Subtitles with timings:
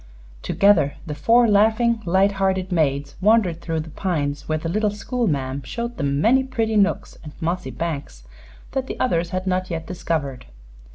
[0.41, 5.27] Together the four laughing, light hearted maids wandered through the pines, where the little school
[5.27, 8.23] ma'am showed them many pretty nooks and mossy banks
[8.71, 10.47] that the others had not yet discovered.